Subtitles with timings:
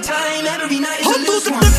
[0.00, 1.69] time, every night.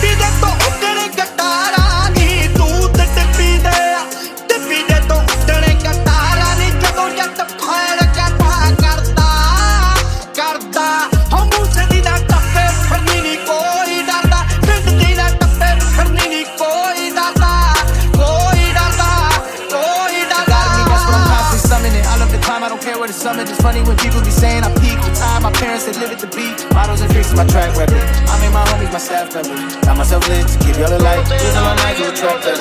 [23.50, 24.98] It's funny when people be saying I'm peak.
[25.18, 28.04] Time, my parents they live at the beat, Models and freaks, my track record.
[28.30, 29.76] I made my homies, my staff members.
[29.81, 31.26] Got myself lit to give y'all alight.
[31.30, 32.61] Losing my night, attract.